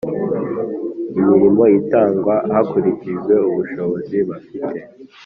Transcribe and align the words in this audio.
imirimo 1.19 1.63
itangwa 1.79 2.35
hakurikijwe 2.53 3.33
ubushobozi 3.49 4.17
bafite. 4.29 4.79